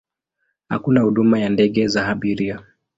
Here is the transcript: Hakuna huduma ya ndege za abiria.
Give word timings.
Hakuna 0.69 1.01
huduma 1.01 1.39
ya 1.39 1.49
ndege 1.49 1.87
za 1.87 2.07
abiria. 2.07 2.59